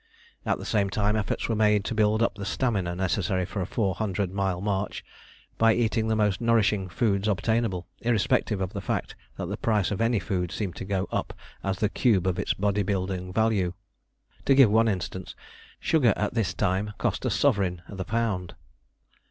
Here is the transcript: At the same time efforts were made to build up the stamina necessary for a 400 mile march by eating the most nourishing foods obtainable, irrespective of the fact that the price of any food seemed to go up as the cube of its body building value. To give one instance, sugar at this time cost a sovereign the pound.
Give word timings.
At 0.47 0.57
the 0.57 0.65
same 0.65 0.89
time 0.89 1.15
efforts 1.15 1.47
were 1.47 1.55
made 1.55 1.85
to 1.85 1.93
build 1.93 2.23
up 2.23 2.33
the 2.33 2.43
stamina 2.43 2.95
necessary 2.95 3.45
for 3.45 3.61
a 3.61 3.67
400 3.67 4.31
mile 4.33 4.59
march 4.59 5.05
by 5.59 5.75
eating 5.75 6.07
the 6.07 6.15
most 6.15 6.41
nourishing 6.41 6.89
foods 6.89 7.27
obtainable, 7.27 7.85
irrespective 8.01 8.61
of 8.61 8.73
the 8.73 8.81
fact 8.81 9.13
that 9.37 9.45
the 9.45 9.57
price 9.57 9.91
of 9.91 10.01
any 10.01 10.17
food 10.17 10.51
seemed 10.51 10.75
to 10.77 10.85
go 10.85 11.07
up 11.11 11.35
as 11.63 11.77
the 11.77 11.87
cube 11.87 12.25
of 12.25 12.39
its 12.39 12.55
body 12.55 12.81
building 12.81 13.31
value. 13.31 13.73
To 14.45 14.55
give 14.55 14.71
one 14.71 14.87
instance, 14.87 15.35
sugar 15.79 16.13
at 16.15 16.33
this 16.33 16.55
time 16.55 16.93
cost 16.97 17.23
a 17.23 17.29
sovereign 17.29 17.83
the 17.87 18.03
pound. 18.03 18.55